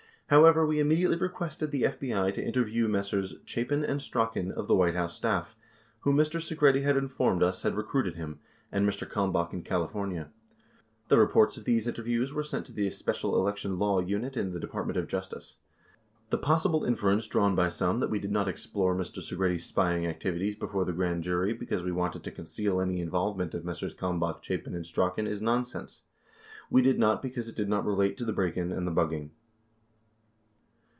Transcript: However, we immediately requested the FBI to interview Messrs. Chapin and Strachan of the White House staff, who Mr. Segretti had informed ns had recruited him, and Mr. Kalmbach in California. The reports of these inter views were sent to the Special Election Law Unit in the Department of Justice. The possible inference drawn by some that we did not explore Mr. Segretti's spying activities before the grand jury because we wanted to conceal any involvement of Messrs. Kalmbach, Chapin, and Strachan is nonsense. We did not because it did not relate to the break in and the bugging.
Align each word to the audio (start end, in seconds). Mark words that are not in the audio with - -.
However, 0.33 0.65
we 0.65 0.79
immediately 0.79 1.17
requested 1.17 1.71
the 1.71 1.83
FBI 1.83 2.33
to 2.33 2.41
interview 2.41 2.87
Messrs. 2.87 3.35
Chapin 3.43 3.83
and 3.83 4.01
Strachan 4.01 4.49
of 4.53 4.69
the 4.69 4.75
White 4.75 4.95
House 4.95 5.17
staff, 5.17 5.57
who 5.99 6.13
Mr. 6.13 6.39
Segretti 6.41 6.83
had 6.83 6.95
informed 6.95 7.43
ns 7.43 7.63
had 7.63 7.75
recruited 7.75 8.15
him, 8.15 8.39
and 8.71 8.87
Mr. 8.87 9.05
Kalmbach 9.05 9.51
in 9.51 9.61
California. 9.61 10.29
The 11.09 11.17
reports 11.17 11.57
of 11.57 11.65
these 11.65 11.85
inter 11.85 12.01
views 12.03 12.31
were 12.31 12.45
sent 12.45 12.65
to 12.67 12.71
the 12.71 12.89
Special 12.91 13.35
Election 13.35 13.77
Law 13.77 13.99
Unit 13.99 14.37
in 14.37 14.53
the 14.53 14.59
Department 14.61 14.95
of 14.97 15.09
Justice. 15.09 15.57
The 16.29 16.37
possible 16.37 16.85
inference 16.85 17.27
drawn 17.27 17.53
by 17.53 17.67
some 17.67 17.99
that 17.99 18.09
we 18.09 18.17
did 18.19 18.31
not 18.31 18.47
explore 18.47 18.95
Mr. 18.95 19.19
Segretti's 19.21 19.65
spying 19.65 20.05
activities 20.07 20.55
before 20.55 20.85
the 20.85 20.93
grand 20.93 21.23
jury 21.23 21.51
because 21.51 21.83
we 21.83 21.91
wanted 21.91 22.23
to 22.23 22.31
conceal 22.31 22.79
any 22.79 23.01
involvement 23.01 23.53
of 23.53 23.65
Messrs. 23.65 23.93
Kalmbach, 23.93 24.41
Chapin, 24.41 24.75
and 24.75 24.85
Strachan 24.85 25.27
is 25.27 25.41
nonsense. 25.41 26.03
We 26.69 26.81
did 26.81 26.99
not 26.99 27.21
because 27.21 27.49
it 27.49 27.55
did 27.57 27.67
not 27.67 27.85
relate 27.85 28.15
to 28.15 28.23
the 28.23 28.31
break 28.31 28.55
in 28.55 28.71
and 28.71 28.87
the 28.87 28.91
bugging. 28.93 29.31